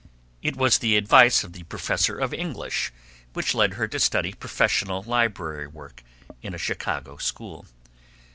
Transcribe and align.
It 0.41 0.55
was 0.55 0.79
the 0.79 0.97
advice 0.97 1.43
of 1.43 1.53
the 1.53 1.61
professor 1.61 2.17
of 2.17 2.33
English 2.33 2.91
which 3.33 3.53
led 3.53 3.75
her 3.75 3.87
to 3.89 3.99
study 3.99 4.33
professional 4.33 5.03
library 5.03 5.67
work 5.67 6.01
in 6.41 6.55
a 6.55 6.57
Chicago 6.57 7.17
school. 7.17 7.67